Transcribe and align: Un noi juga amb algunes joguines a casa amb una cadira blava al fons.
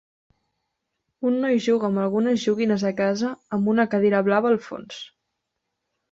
Un 1.31 1.35
noi 1.41 1.59
juga 1.65 1.85
amb 1.89 2.01
algunes 2.03 2.39
joguines 2.43 2.85
a 2.91 2.91
casa 3.01 3.29
amb 3.57 3.69
una 3.75 3.85
cadira 3.91 4.23
blava 4.29 4.51
al 4.53 4.57
fons. 4.69 4.97